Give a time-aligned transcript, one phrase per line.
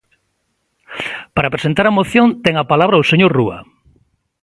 [1.35, 3.57] Para presentar a moción ten a palabra o señor Rúa.